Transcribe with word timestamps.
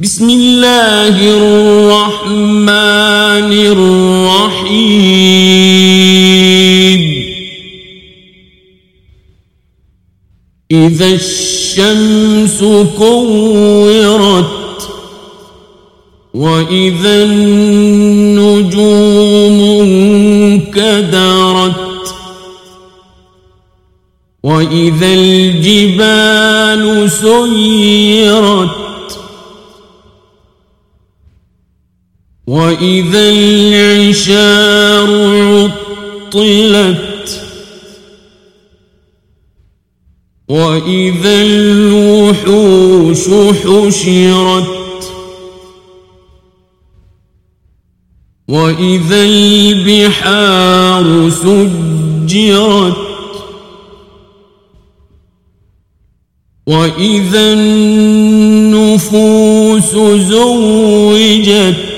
بسم 0.00 0.30
الله 0.30 1.16
الرحمن 1.36 2.68
الرحيم. 4.32 4.80
إذا 10.70 11.06
الشمس 11.06 12.64
كورت 12.98 14.88
وإذا 16.34 17.24
النجوم 17.24 18.70
انكدرت 20.70 21.74
وإذا 24.42 25.12
الجبال 25.12 26.84
سيرت 27.10 28.79
وإذا 32.50 33.30
العشار 33.30 35.10
عطلت 36.34 37.42
وإذا 40.48 41.42
الوحوش 41.42 43.28
حشرت 43.54 45.10
وإذا 48.48 49.24
البحار 49.24 51.30
سجرت 51.30 52.96
وإذا 56.66 57.52
النفوس 57.52 59.10
زوجت 60.28 61.89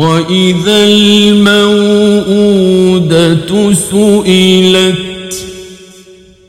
وإذا 0.00 0.84
الموءودة 0.84 1.74
سئلت 3.74 5.34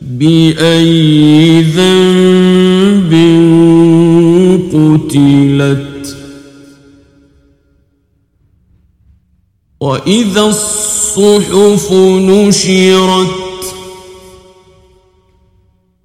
بأي 0.02 1.62
ذنب 1.62 3.12
قتلت 4.74 6.18
وإذا 9.82 10.42
الصحف 10.42 11.92
نشرت 11.92 13.66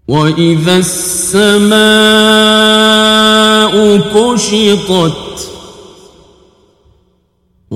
وإذا 0.08 0.76
السماء 0.78 1.76
كشطت 3.98 5.55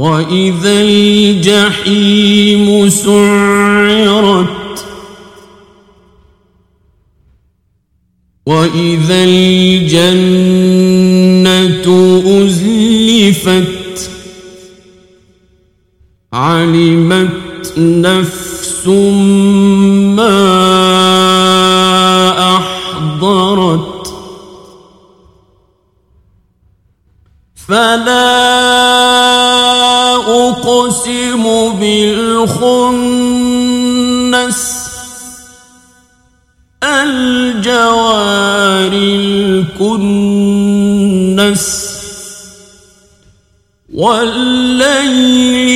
وإذا 0.01 0.81
الجحيم 0.81 2.67
سعرت 2.89 4.47
وإذا 8.47 9.25
الجنة 9.25 10.21
أزلفت 12.45 14.11
علمت 16.33 17.79
نفس 17.79 18.87
ما 20.17 20.41
أحضرت 22.57 24.15
فلا 27.55 28.40
أقسم 30.61 31.73
بالخنس 31.81 32.61
الجوار 36.83 38.13
الكنس 39.83 40.31
والليل 43.95 45.69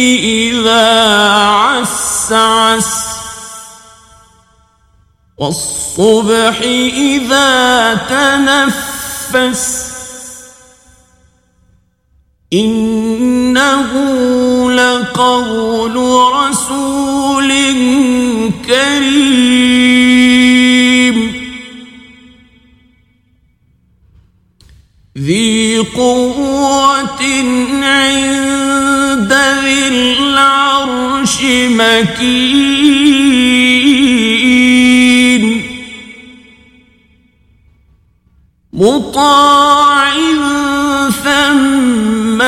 إذا 0.55 1.01
عسعس 1.41 3.05
والصبح 5.39 6.61
إذا 6.95 7.95
تنفس 7.95 9.85
إنه 12.53 13.91
لقول 14.77 15.97
رسول 16.35 17.51
كريم 18.67 19.75
ذي 25.19 25.79
قوة 25.79 27.23
عند 27.83 29.33
ذي 29.33 29.89
العرش 29.89 31.37
مكين 31.71 32.75
مطاع 38.73 40.15
ثم 41.25 42.43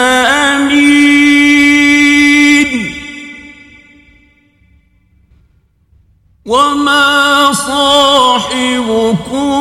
صاحبكم 7.77 9.57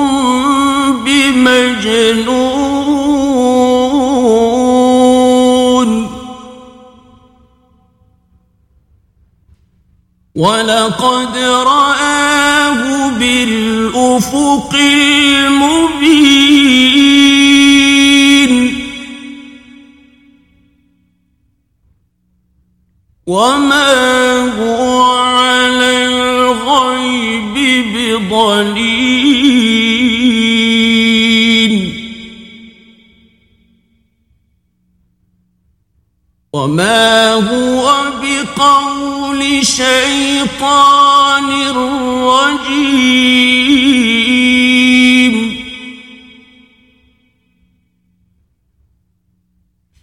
بمجنون. 1.05 2.55
ولقد 10.35 11.37
رآه 11.37 13.09
بالأفق 13.09 14.73
المبين. 14.75 15.95
وما 23.27 23.94
بضليل 28.13 29.95
وما 36.53 37.33
هو 37.33 38.05
بقول 38.21 39.65
شيطان 39.65 41.49
رجيم 42.25 43.05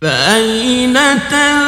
فأين 0.02 0.94
تذهبون؟ 1.30 1.62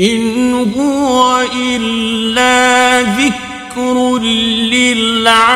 إن 0.00 0.54
هو 0.76 1.46
إلا 1.56 3.00
ذكر 3.02 4.18
للعالمين. 4.72 5.50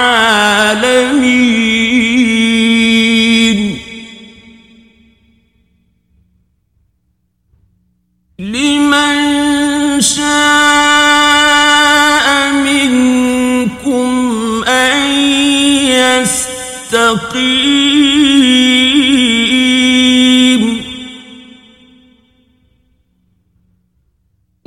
لمن 8.38 10.00
شاء 10.00 10.24
منكم 12.52 14.04
أن 14.68 14.98
يستقيم. 16.92 17.83